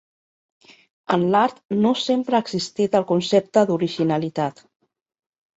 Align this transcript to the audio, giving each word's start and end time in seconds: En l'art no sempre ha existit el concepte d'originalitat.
En 1.17 1.25
l'art 1.35 1.59
no 1.83 1.91
sempre 2.05 2.37
ha 2.39 2.45
existit 2.45 2.97
el 3.01 3.07
concepte 3.13 3.67
d'originalitat. 3.69 4.65